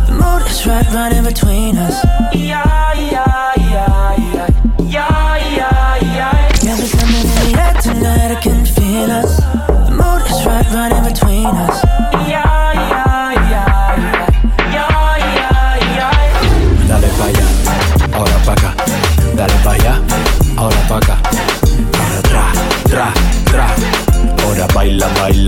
The 0.08 0.14
mood 0.14 0.48
is 0.50 0.66
right, 0.66 0.88
right 0.94 1.12
in 1.12 1.26
between 1.26 1.78
us. 1.78 2.02
Yeah, 2.34 2.94
yeah, 2.96 3.12
yeah, 3.12 3.27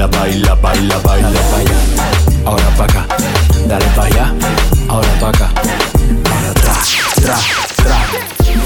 baila, 0.08 0.56
baila, 0.56 0.56
baila, 0.56 1.00
baila, 1.00 1.30
baila 1.30 1.42
pa' 1.52 1.58
allá. 1.58 1.78
Ahora 2.46 2.70
pa' 2.78 2.86
acá. 2.86 3.02
Dale 3.68 3.86
pa' 3.96 4.06
allá, 4.06 4.26
ahora 4.88 5.14
pa' 5.20 5.30
acá. 5.30 5.48
Ahora 6.32 6.54
tra, 6.54 6.76
tra, 7.22 7.38
tra. 7.84 8.00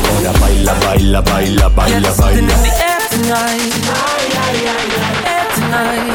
Ahora 0.09 0.31
baila, 0.39 0.73
baila, 0.73 1.21
baila, 1.21 1.69
baila, 1.69 1.97
in 1.97 2.03
baila. 2.21 2.53
the 2.61 2.69
air 2.69 3.01
tonight. 3.09 3.73
Tonight. 5.55 6.13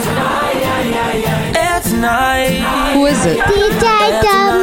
Tonight. 1.83 2.95
Who 2.95 3.07
is 3.07 3.25
it? 3.25 3.39
DJ 3.39 3.85
Don 4.23 4.63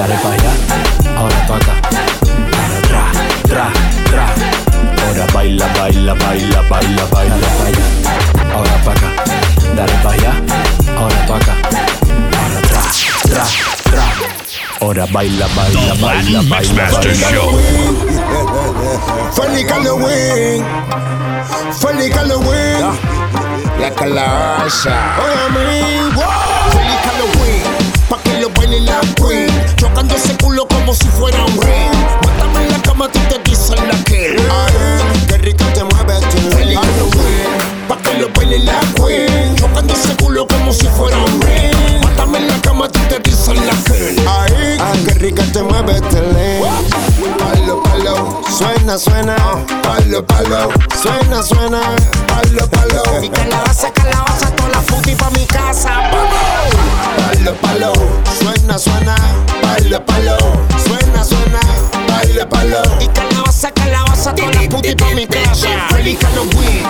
dale 0.00 0.16
pa' 0.22 0.32
allá, 0.32 0.52
ahora 1.18 1.40
pa' 1.46 1.56
acá. 1.56 1.74
Ahora 2.56 2.80
tra, 2.88 3.04
tra, 3.44 3.64
tra. 4.08 4.24
Ahora 5.04 5.26
baila, 5.34 5.66
baila, 5.76 6.14
baila, 6.14 6.62
baila, 6.70 7.04
baila 7.12 7.48
pa' 7.58 7.66
allá. 7.68 7.84
Ahora 8.54 8.76
pa' 8.84 8.92
acá, 8.96 9.10
dale 9.76 9.96
pa' 10.02 10.12
allá, 10.16 10.32
ahora 10.96 11.20
pa' 11.28 11.36
acá. 11.36 11.54
Ahora 12.40 12.60
tra, 12.70 12.82
tra, 13.28 13.44
tra. 13.90 14.04
Ahora 14.80 15.04
baila, 15.12 15.46
baila, 15.54 15.92
The 15.92 16.00
baila, 16.00 16.40
baila, 16.48 16.84
baila. 16.88 17.28
Show. 17.28 17.60
Feliz 19.36 19.68
Halloween, 19.68 20.64
feliz 21.76 22.10
Halloween, 22.16 22.84
la 23.78 23.90
calabaza. 23.90 24.96
Oye, 25.20 25.36
amigo, 25.44 26.24
feliz 26.72 26.99
Halloween, 26.99 26.99
baile 28.60 28.80
la 28.80 29.00
queen, 29.16 29.50
chocando 29.76 30.14
ese 30.14 30.36
culo 30.36 30.66
como 30.68 30.94
si 30.94 31.08
fuera 31.08 31.42
un 31.44 31.62
ring. 31.62 31.96
Mátame 32.24 32.66
en 32.66 32.72
la 32.72 32.82
cama, 32.82 33.08
tú 33.10 33.18
te 33.28 33.50
dicen 33.50 33.78
la 33.88 34.04
que. 34.04 34.36
Ay, 34.50 35.24
qué 35.28 35.38
rico 35.38 35.64
te 35.74 35.82
mueves 35.84 36.20
tú. 36.28 36.56
Feliz 36.56 36.78
Halloween, 36.78 37.88
pa' 37.88 37.96
que 37.98 38.18
lo 38.18 38.28
baile 38.34 38.58
la 38.60 38.80
queen, 38.94 39.56
chocando 39.56 39.94
ese 39.94 40.14
culo 40.16 40.46
como 40.46 40.72
si 40.72 40.86
fuera 40.88 41.16
un 41.18 41.40
ring. 41.40 42.04
Mátame 42.04 42.38
en 42.38 42.48
la 42.48 42.60
cama, 42.60 42.88
tú 42.88 43.00
te 43.08 43.18
dicen 43.20 43.56
la 43.66 43.72
que. 43.84 44.16
Ay, 44.28 45.04
qué 45.06 45.14
rica 45.14 45.42
te 45.52 45.62
mueves, 45.62 46.02
te 46.08 46.20
Palo, 48.02 48.40
suena, 48.48 48.98
suena. 48.98 49.36
Palo, 49.82 50.24
palo, 50.24 50.70
suena, 51.02 51.42
suena. 51.42 51.80
Palo, 52.26 52.66
palo. 52.70 53.22
Y 53.22 53.28
calabaza, 53.28 53.92
calabaza, 53.92 54.50
toda 54.56 54.70
la 54.70 54.80
puti 54.80 55.14
pa' 55.14 55.28
mi 55.30 55.44
casa. 55.44 56.00
Palo, 57.18 57.54
palo, 57.60 57.92
suena, 58.38 58.78
suena. 58.78 59.14
Palo, 59.60 60.06
palo, 60.06 60.38
suena, 60.82 61.22
suena. 61.22 61.60
Palo, 62.06 62.48
palo. 62.48 62.82
Y 63.02 63.08
calabaza, 63.08 63.70
calabaza, 63.70 64.34
toda 64.34 64.50
la 64.50 64.68
puti 64.70 64.94
pa' 64.94 65.14
mi 65.14 65.26
casa. 65.26 65.68
Feliz 65.90 66.18
Halloween. 66.22 66.82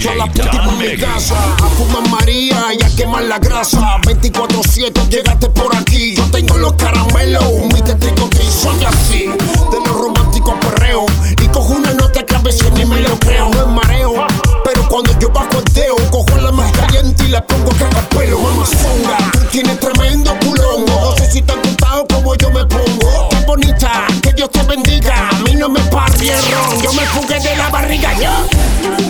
Toda 0.00 0.14
la 0.14 0.26
puti 0.26 0.58
pa' 0.58 0.70
mi 0.78 0.96
casa. 0.96 1.34
A 1.60 1.68
fumar 1.70 2.08
María 2.08 2.72
y 2.78 2.84
a 2.84 2.96
quemar 2.96 3.24
la 3.24 3.40
grasa. 3.40 3.98
24-7, 4.02 5.08
llegaste 5.08 5.48
por 5.50 5.74
aquí. 5.74 6.14
Yo 6.14 6.22
tengo 6.30 6.56
los 6.58 6.74
caramelos. 6.74 7.42
Mi 7.72 7.82
tétrico 7.82 8.30
que 8.30 8.44
soy 8.48 8.84
así. 8.84 9.26
De 9.72 9.80
los 9.84 9.96
románticos 10.42 10.54
perreo. 10.60 11.06
Y 11.40 11.48
cojo 11.48 11.74
una 11.74 11.92
nota 11.94 12.24
que 12.24 12.34
a 12.34 12.38
veces 12.38 12.70
ni 12.72 12.84
me 12.84 13.00
lo 13.00 13.18
creo. 13.18 13.48
No 13.50 13.60
es 13.60 13.66
mareo. 13.68 14.26
Pero 14.64 14.88
cuando 14.88 15.18
yo 15.18 15.28
bajo 15.30 15.58
el 15.58 15.64
dedo, 15.72 15.96
cojo 16.10 16.36
la 16.38 16.52
más 16.52 16.70
caliente 16.72 17.24
y 17.24 17.28
la 17.28 17.44
pongo 17.46 17.70
cagapelo. 17.78 18.38
Mamá 18.38 18.66
songa. 18.66 19.16
Tú 19.32 19.40
tienes 19.50 19.78
tremendo 19.80 20.32
culón. 20.44 20.84
No 20.86 21.16
sé 21.16 21.30
si 21.30 21.42
te 21.42 21.52
han 21.52 21.60
contado 21.60 22.06
como 22.08 22.34
yo 22.36 22.50
me 22.50 22.64
pongo. 22.66 23.28
Qué 23.30 23.44
bonita, 23.46 24.06
que 24.22 24.32
Dios 24.32 24.50
te 24.50 24.62
bendiga. 24.62 25.28
A 25.30 25.38
mí 25.40 25.54
no 25.54 25.68
me 25.68 25.80
party 25.80 26.28
el 26.28 26.42
ron. 26.52 26.82
Yo 26.82 26.92
me 26.92 27.06
fugué 27.06 27.40
de 27.40 27.56
la 27.56 27.68
barriga 27.70 28.12
ya. 28.18 28.42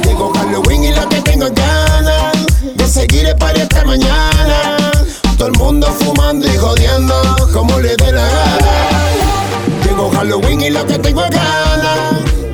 Digo 0.03 0.33
Halloween 0.35 0.85
y 0.85 0.93
lo 0.93 1.09
que 1.09 1.21
tengo 1.23 1.49
ganas 1.51 2.33
de 2.63 2.87
seguir 2.87 3.27
el 3.27 3.37
party 3.37 3.63
hasta 3.63 3.85
mañana. 3.85 4.91
Todo 5.37 5.49
el 5.49 5.59
mundo 5.59 5.89
fumando 5.99 6.47
y 6.47 6.57
jodiendo 6.57 7.15
como 7.53 7.81
le 7.81 7.97
dé 7.97 8.13
la 8.13 8.29
gana. 8.29 8.52
Halloween 10.23 10.61
y 10.61 10.71
lo 10.71 10.87
que 10.87 11.01
tengo 11.01 11.23
ganas 11.23 11.99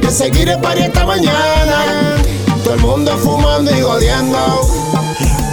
que 0.00 0.10
seguiré 0.10 0.56
para 0.56 0.86
esta 0.86 1.04
mañana. 1.04 2.16
Todo 2.64 2.72
el 2.72 2.80
mundo 2.80 3.14
fumando 3.18 3.70
y 3.70 3.82
jodiendo. 3.82 4.38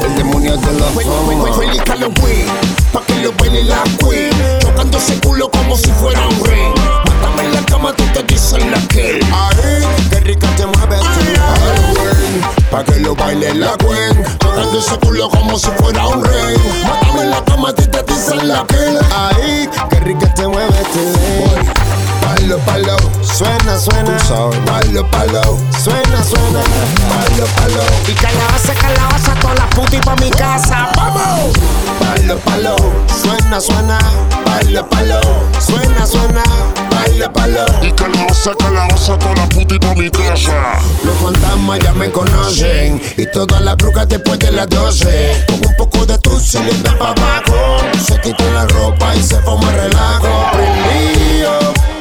El 0.01 0.15
demonio 0.15 0.55
de 0.55 0.65
fama. 0.65 1.53
Feliz 1.57 1.81
Halloween, 1.85 2.47
pa' 2.93 3.01
que 3.05 3.15
lo 3.15 3.33
baile 3.33 3.65
la 3.65 3.83
queen. 3.99 4.31
Chocando 4.59 4.97
ese 4.97 5.19
culo 5.19 5.51
como 5.51 5.75
si 5.75 5.91
fuera 5.91 6.25
un 6.25 6.45
ring. 6.45 6.73
Mátame 7.05 7.47
en 7.47 7.53
la 7.53 7.61
cama, 7.65 7.93
tú 7.93 8.05
te 8.13 8.23
dices 8.23 8.65
la 8.65 8.79
que. 8.87 9.19
Ay, 9.33 9.83
qué 10.09 10.19
rica 10.21 10.47
te 10.55 10.65
mueves 10.67 11.01
tú. 11.01 11.41
Halloween, 11.41 12.41
pa' 12.71 12.83
que 12.85 12.99
lo 13.01 13.13
baile 13.13 13.53
la 13.55 13.75
queen. 13.75 14.23
Chocando 14.39 14.79
ese 14.79 14.97
culo 14.99 15.29
como 15.29 15.59
si 15.59 15.67
fuera 15.71 16.07
un 16.07 16.23
ring. 16.23 16.61
Mátame 16.87 17.23
en 17.23 17.31
la 17.31 17.43
cama, 17.43 17.73
tú 17.73 17.85
te 17.87 18.01
dices 18.03 18.41
la 18.41 18.65
que. 18.67 18.99
Ay, 19.13 19.69
qué 19.89 19.99
rica 19.99 20.33
te 20.33 20.47
mueves 20.47 20.83
tú. 20.93 22.04
Palo, 22.25 22.57
palo, 22.65 22.97
suena, 23.21 23.77
suena. 23.77 24.17
Palo, 24.65 25.07
palo, 25.11 25.57
suena, 25.83 26.23
suena. 26.23 26.59
Palo, 27.07 27.45
palo. 27.55 27.83
Y 28.07 28.13
calabaza, 28.13 28.73
calabaza, 28.73 29.35
toda 29.35 29.53
la 29.53 29.69
puta 29.69 29.95
y 29.95 29.99
pa' 29.99 30.15
mi 30.15 30.31
casa. 30.31 30.89
¡Vamos! 30.95 31.53
Palo, 31.99 32.37
palo, 32.39 32.75
suena, 33.21 33.61
suena. 33.61 33.99
Palo, 34.43 34.89
palo, 34.89 35.21
suena, 35.59 36.07
suena. 36.07 36.43
Palo, 36.89 37.31
palo. 37.31 37.65
Y 37.83 37.91
calabaza, 37.91 38.51
calabaza, 38.57 39.19
toda 39.19 39.35
la 39.35 39.49
puta 39.49 39.75
y 39.75 39.79
pa' 39.79 39.93
mi 39.93 40.09
casa. 40.09 40.79
Los 41.03 41.15
fantasmas 41.17 41.79
ya 41.79 41.93
me 41.93 42.11
conocen. 42.11 42.99
Y 43.17 43.27
todas 43.27 43.61
las 43.61 43.77
brujas 43.77 44.09
después 44.09 44.39
de 44.39 44.51
las 44.51 44.67
12. 44.69 45.45
Con 45.47 45.69
un 45.69 45.75
poco 45.77 46.05
de 46.07 46.17
tu 46.17 46.31
y 46.39 46.57
le 46.63 46.73
da 46.81 46.97
pa' 46.97 47.11
abajo. 47.11 47.77
Se 48.03 48.19
quitó 48.19 48.51
la 48.51 48.65
ropa 48.65 49.15
y 49.15 49.21
se 49.21 49.39
forma 49.41 49.71
relajo. 49.71 50.27
Prendido 50.53 51.94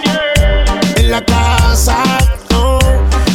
en 1.04 1.10
la 1.10 1.24
casa. 1.24 1.96
oh. 2.54 2.78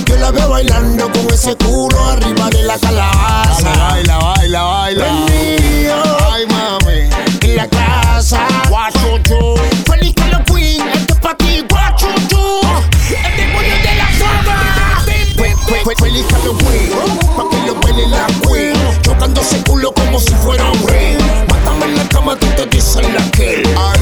Yo 0.05 0.15
la 0.17 0.31
veo 0.31 0.49
bailando 0.49 1.11
con 1.11 1.31
ese 1.31 1.55
culo 1.57 2.03
arriba 2.09 2.49
de 2.49 2.63
la 2.63 2.77
calabaza. 2.79 3.69
Baila, 3.89 4.17
baila, 4.17 4.61
baila. 4.63 5.05
Prendido. 5.05 6.17
Ay, 6.31 6.45
mami. 6.47 7.09
En 7.41 7.55
la 7.55 7.67
casa. 7.67 8.39
Guachuchu. 8.69 9.55
Feliz 9.85 10.13
Halloween. 10.19 10.81
Esto 10.93 11.13
es 11.13 11.19
pa' 11.19 11.35
ti, 11.37 11.63
guachuchu. 11.69 12.61
El 13.09 13.37
demonio 13.37 13.75
de 13.83 13.95
la 13.95 14.07
fama. 14.19 15.03
Fue- 15.37 15.55
fue- 15.67 15.81
fue- 15.83 15.95
Feliz 15.95 16.25
Halloween. 16.31 16.91
Pa' 17.37 17.49
que 17.49 17.67
lo 17.67 17.75
baile 17.75 18.07
la 18.07 18.25
queen. 18.47 19.01
Chocando 19.03 19.41
ese 19.41 19.61
culo 19.63 19.93
como 19.93 20.19
si 20.19 20.33
fuera 20.35 20.65
un 20.65 20.87
ring. 20.87 21.19
Mátame 21.49 21.85
en 21.85 21.97
la 21.97 22.03
cama, 22.09 22.35
tú 22.35 22.47
te 22.55 22.65
dices 22.65 23.07
la 23.13 23.23
que. 23.31 23.63
Ay, 23.77 23.99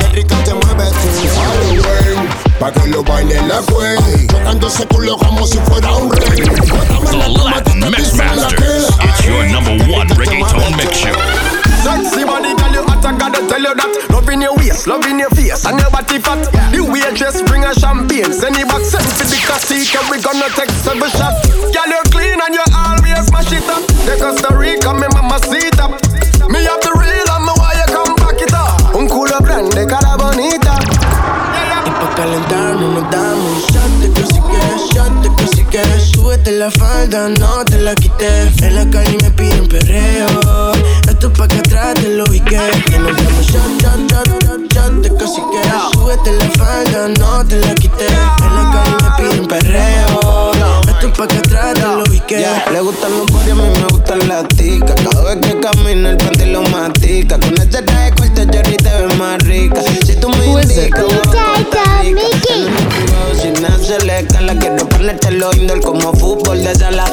qué 0.00 0.08
rica 0.08 0.36
te 0.44 0.54
mueves 0.54 0.90
tú. 0.90 0.98
Halloween. 1.40 2.28
Pa' 2.60 2.70
que 2.70 2.88
lo 2.88 3.02
baile 3.02 3.40
la 3.48 3.60
queen. 3.66 4.28
Chocando 4.28 4.68
ese 4.68 4.86
culo 4.86 5.16
como 5.18 5.46
si 5.46 5.58
fuera 5.58 5.92
un 5.94 6.10
ring. 6.10 6.46
Mátame 6.72 7.10
en 7.10 7.18
la 7.18 7.26
cama, 7.26 7.62
tú 7.64 7.72
te 7.80 7.90
dices 7.96 8.36
la 8.36 8.48
que. 8.48 8.64
It's 9.04 9.24
your 9.24 9.44
number 9.48 9.76
one 9.92 10.08
reggaeton 10.16 10.76
mix 10.76 10.96
show. 10.98 11.14
Sexy 11.82 12.24
body, 12.24 12.54
girl, 12.54 12.72
you 12.72 12.82
hot, 12.86 13.04
I 13.04 13.12
gotta 13.18 13.46
tell 13.46 13.60
you 13.60 13.74
that. 13.74 14.10
Loving 14.10 14.40
your 14.40 14.54
waist, 14.56 14.86
loving 14.86 15.18
your 15.18 15.28
face, 15.30 15.66
and 15.66 15.78
your 15.78 15.90
body 15.90 16.18
fat. 16.18 16.40
The 16.72 16.80
waitress 16.80 17.42
bring 17.42 17.64
a 17.64 17.74
champagne, 17.74 18.32
send 18.32 18.56
it 18.56 18.68
back, 18.68 18.80
send 18.80 19.04
to 19.04 19.24
the 19.28 19.38
casino, 19.44 20.00
we 20.08 20.22
gonna 20.22 20.48
take 20.56 20.70
seven 20.80 21.10
shots. 21.10 21.44
Girl, 21.74 21.90
you 21.90 22.02
clean 22.08 22.40
and 22.40 22.54
you 22.54 22.64
always 22.72 23.30
mash 23.32 23.52
it 23.52 23.68
up. 23.68 23.84
The 24.06 24.16
Costa 24.16 24.56
Rica, 24.56 24.94
me 24.94 25.08
mama 25.12 25.38
seat 25.44 25.78
up. 25.78 26.03
Falda, 37.04 37.28
no 37.28 37.64
te 37.64 37.78
la 37.78 37.94
quité. 37.94 38.50
En 38.62 38.74
la 38.74 38.90
calle 38.90 39.16
me 39.22 39.30
piden 39.30 39.68
perreo. 39.68 40.72
Esto 41.08 41.28
es 41.28 41.38
pa' 41.38 41.48
que 41.48 41.58
atrás 41.58 41.94
te 41.94 42.08
lo 42.08 42.24
ubiqué 42.24 42.58
Que. 42.86 42.98
Nos 42.98 43.16
damos 43.16 43.46
shot, 43.46 43.82
shot, 43.82 44.10
shot, 44.10 44.44
shot, 44.44 44.72
shot 44.72 44.92
de 45.02 45.10
que 45.10 45.26
Súbete 45.26 46.32
la 46.32 46.50
falda, 46.56 47.08
no 47.18 47.46
te 47.46 47.60
la 47.60 47.74
quité. 47.74 48.06
En 48.06 48.54
la 48.54 48.70
calle 48.72 48.96
me 49.02 49.30
piden 49.30 49.46
perreo. 49.46 50.52
Esto 50.88 51.06
es 51.08 51.18
pa' 51.18 51.26
que 51.26 51.38
atrás 51.38 51.74
te 51.74 51.80
lo 51.80 52.02
ubiqué 52.04 52.38
Yeah, 52.40 52.64
le 52.72 52.80
gustan 52.80 53.12
los 53.12 53.30
body, 53.30 53.50
a 53.50 53.54
mí 53.54 53.62
me 53.62 53.86
gustan 53.90 54.28
las 54.28 54.48
ticas. 54.48 54.96
Cada 55.02 55.34
vez 55.34 55.46
que 55.46 55.60
camina 55.60 56.10
el 56.10 56.16
panty 56.16 56.46
lo 56.46 56.62
matica. 56.62 57.38
Con 57.38 57.54
este 57.54 57.82
traje 57.82 58.12
corto, 58.12 58.42
Jerry 58.50 58.76
te 58.76 58.90
ves 58.90 59.18
más 59.18 59.38
rica. 59.42 59.80
Si 60.06 60.16
tú 60.16 60.28
me 60.30 60.46
indicas, 60.46 61.04
ponértelo 65.04 65.50
indoor 65.54 65.80
como 65.82 66.14
fútbol 66.14 66.62
de 66.62 66.74
sala. 66.74 67.04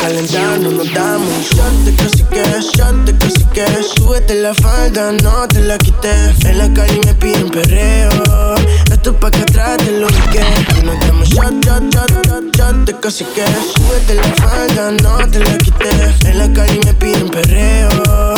Calentarnos 0.00 0.72
nos 0.72 0.92
damos. 0.92 1.28
Un 1.28 1.42
shot 1.42 1.72
de 1.84 1.94
que 1.94 2.60
shot 2.60 2.94
de 3.04 3.12
que 3.18 3.82
Súbete 3.82 4.34
la 4.34 4.54
falda, 4.54 5.12
no 5.22 5.46
te 5.48 5.60
la 5.60 5.78
quité 5.78 6.32
En 6.44 6.58
la 6.58 6.72
calle 6.72 7.00
me 7.06 7.14
piden 7.14 7.50
perreo. 7.50 8.54
Esto 8.90 9.10
es 9.10 9.16
pa' 9.16 9.30
que 9.30 9.42
atrás 9.42 9.78
te 9.78 9.92
lo 9.92 10.08
Y 10.08 10.82
nos 10.84 11.00
damos 11.00 11.28
shot, 11.28 11.54
shot, 11.64 11.82
shot, 11.94 12.26
shot, 12.26 12.56
shot 12.56 12.76
de 12.84 12.92
que 13.00 13.10
Súbete 13.10 14.14
la 14.14 14.34
falda, 14.42 14.90
no 15.02 15.28
te 15.28 15.38
la 15.40 15.58
quité 15.58 15.90
En 16.28 16.38
la 16.38 16.52
calle 16.52 16.80
me 16.84 16.94
piden 16.94 17.28
perreo 17.30 18.33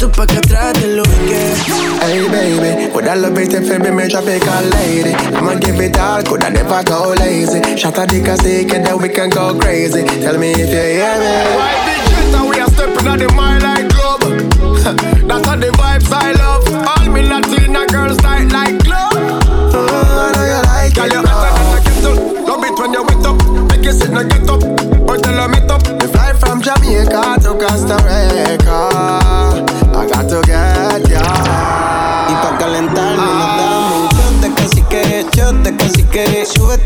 Esto 0.00 0.12
es 0.12 0.16
pa' 0.16 0.26
que 0.26 0.38
atrás 0.38 0.72
te 0.72 0.86
lo 0.86 1.02
ubiqué 1.02 1.52
Hey 2.00 2.26
baby, 2.26 2.90
would 2.94 3.06
I 3.06 3.16
love 3.16 3.36
it 3.36 3.52
if 3.52 3.68
you 3.68 3.78
be 3.78 3.90
me 3.90 4.08
tropical 4.08 4.64
lady? 4.72 5.12
I'ma 5.12 5.56
give 5.56 5.78
it 5.78 5.98
all, 5.98 6.22
could 6.22 6.42
I 6.42 6.48
never 6.48 6.82
go 6.84 7.12
lazy? 7.18 7.60
Shot 7.76 7.98
a 7.98 8.06
dick 8.06 8.26
a 8.26 8.34
stick 8.38 8.72
and 8.72 8.86
then 8.86 8.96
we 8.96 9.10
can 9.10 9.28
go 9.28 9.52
crazy. 9.58 10.02
Tell 10.22 10.38
me 10.38 10.52
if 10.52 10.72
you 10.72 10.96
hear 10.96 11.18
me. 11.20 11.32
Why 11.52 11.84
big 11.84 12.00
shit 12.08 12.34
and 12.34 12.48
we 12.48 12.60
are 12.60 12.70
stepping 12.70 13.08
on 13.08 13.18
the 13.18 13.28
mile 13.34 13.60
like 13.60 13.90
club? 13.90 14.20
That's 15.28 15.46
how 15.46 15.56
the 15.56 15.68
vibes 15.76 16.10
I 16.10 16.32
love. 16.32 16.64
All 16.88 17.12
me 17.12 17.20
Latina 17.20 17.86
girls 17.92 18.16
tight 18.24 18.50
like 18.50 18.82
glove. 18.82 19.12
Mm, 19.12 19.84
I 20.16 20.32
know 20.32 20.46
you 20.48 20.62
like 20.64 20.94
Girl, 20.94 21.08
you 21.12 21.28
hotter 21.28 21.52
than 21.60 21.76
a 21.76 21.80
kettle. 21.84 22.46
Love 22.46 22.64
it 22.64 22.78
when 22.80 22.92
you 22.94 23.02
wet 23.04 23.26
up. 23.26 23.36
Make 23.68 23.84
you 23.84 23.92
sit 23.92 24.08
and 24.08 24.30
get 24.30 24.48
up. 24.48 24.64
Or 25.06 25.18
tell 25.18 25.36
her 25.36 25.48
meet 25.48 25.70
up. 25.70 25.84
We 26.00 26.08
fly 26.08 26.32
from 26.32 26.62
Jamaica 26.62 27.36
to 27.42 27.52
Costa 27.60 28.00
Rica. 28.00 28.99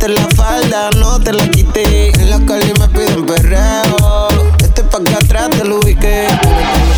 Súbete 0.04 0.20
la 0.20 0.28
falda, 0.36 0.90
no 0.98 1.18
te 1.18 1.32
la 1.32 1.48
quité. 1.48 2.10
En 2.20 2.28
la 2.28 2.38
calle 2.44 2.74
me 2.78 2.88
piden 2.88 3.24
perreo. 3.24 4.28
Este 4.62 4.82
es 4.82 4.88
pa' 4.88 5.02
que 5.02 5.14
atrás 5.14 5.48
te 5.48 5.64
lo 5.64 5.80
ubiqué. 5.80 6.26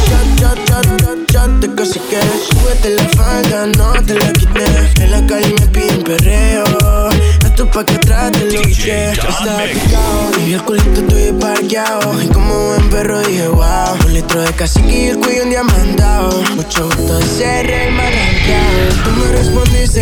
Shot, 0.09 0.41
shot, 0.41 0.59
shot, 0.69 1.01
shot, 1.01 1.31
shot 1.31 1.51
de 1.61 1.69
que 1.77 1.85
Súbete 1.85 2.97
la 2.97 3.05
falda, 3.11 3.67
no 3.79 3.93
te 4.03 4.15
la 4.15 4.33
quité. 4.33 4.65
En 5.05 5.13
la 5.13 5.25
calle 5.25 5.55
me 5.61 5.67
piden 5.69 6.03
perreo. 6.03 6.65
Esto 7.45 7.63
es 7.63 7.71
pa' 7.71 7.85
que 7.85 7.95
atrás 7.95 8.33
te 8.33 8.45
lo 8.51 8.61
ubiqué. 8.61 9.13
Yo 9.15 9.29
estaba 9.29 9.63
picado 9.73 10.41
y 10.45 10.53
el 10.55 10.63
culito 10.65 11.03
tuyo 11.03 11.39
parqueado. 11.39 12.21
Y 12.21 12.27
como 12.27 12.67
buen 12.71 12.91
perro 12.91 13.21
dije 13.21 13.47
wow 13.47 13.95
Un 14.05 14.15
litro 14.15 14.41
de 14.41 14.53
cacique 14.55 15.05
y 15.05 15.07
el 15.11 15.19
cuello 15.19 15.45
un 15.45 15.51
diamantado 15.51 15.86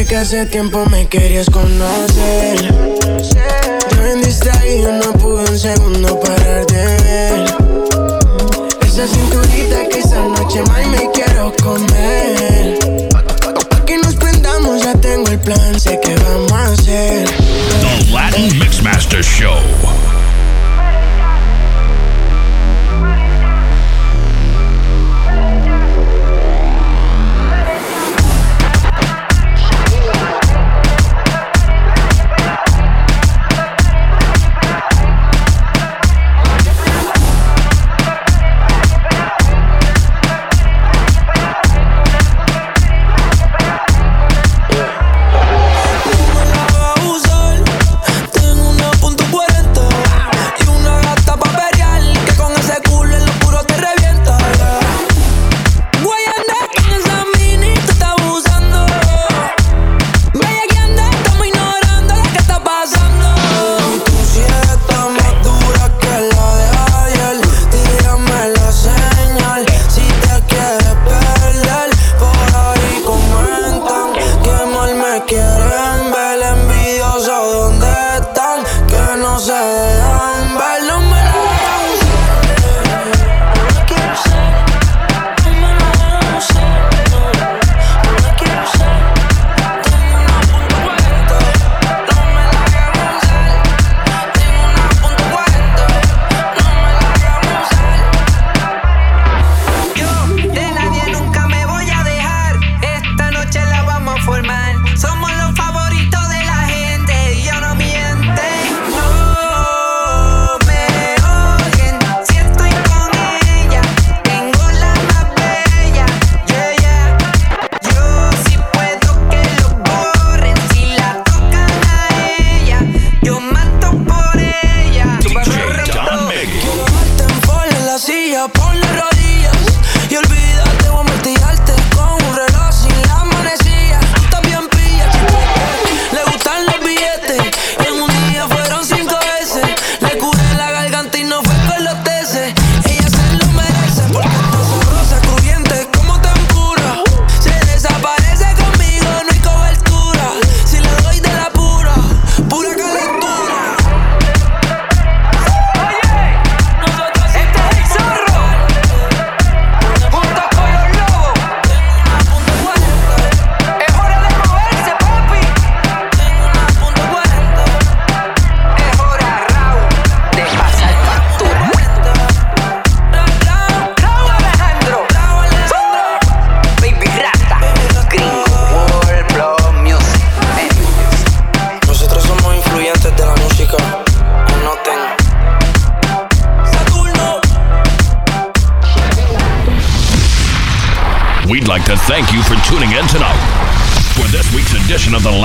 que 0.06 0.16
hace 0.16 0.46
tiempo 0.46 0.84
me 0.90 1.06
querías 1.06 1.48
conocer 1.48 2.72
Yo 3.90 4.02
bien 4.02 4.22
distraído 4.22 4.92
no 4.92 5.12
pude 5.12 5.50
un 5.50 5.58
segundo 5.58 6.20
parar 6.20 6.66
de 6.66 6.84
ver 6.84 7.44
esa 8.82 9.08
cinturita 9.08 9.88
que 9.88 9.98
esa 9.98 10.22
noche 10.28 10.62
más 10.68 10.86
me 10.86 11.10
quiero 11.12 11.52
comer. 11.62 13.08
Pa' 13.10 13.84
que 13.84 13.98
nos 13.98 14.14
prendamos, 14.14 14.84
ya 14.84 14.94
tengo 14.94 15.28
el 15.30 15.40
plan, 15.40 15.80
sé 15.80 15.98
que 16.00 16.14
vamos 16.14 16.52
a 16.52 16.66
hacer. 16.66 17.28
The 17.80 18.12
Latin 18.12 18.56
Mixmaster 18.56 19.24
Show. 19.24 19.58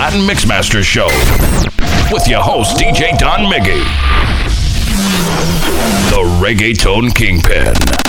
Latin 0.09 0.27
Mixmaster 0.27 0.81
Show 0.81 1.05
with 2.11 2.27
your 2.27 2.41
host, 2.41 2.77
DJ 2.77 3.15
Don 3.19 3.41
Miggy, 3.41 3.83
the 6.09 6.23
Reggaeton 6.41 7.13
Kingpin. 7.13 8.08